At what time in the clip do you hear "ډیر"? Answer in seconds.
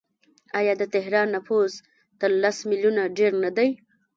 3.17-3.31